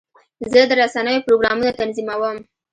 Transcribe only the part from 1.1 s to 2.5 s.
پروګرامونه تنظیموم.